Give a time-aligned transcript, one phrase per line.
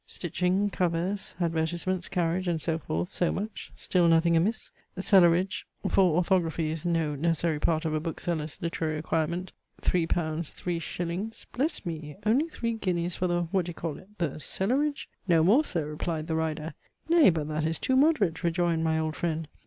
[0.07, 4.71] Stitching, covers, advertisements, carriage, and so forth, so much." Still nothing amiss.
[4.97, 9.51] Selleridge (for orthography is no necessary part of a bookseller's literary acquirements)
[9.83, 10.07] L3.
[10.07, 11.45] 3s.
[11.53, 12.15] "Bless me!
[12.25, 16.25] only three guineas for the what d'ye call it the selleridge?" "No more, Sir!" replied
[16.25, 16.73] the rider.
[17.07, 19.47] "Nay, but that is too moderate!" rejoined my old friend.